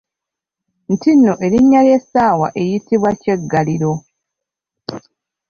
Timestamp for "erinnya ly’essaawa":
1.45-2.47